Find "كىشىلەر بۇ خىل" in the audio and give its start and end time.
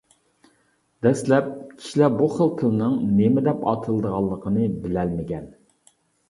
1.81-2.49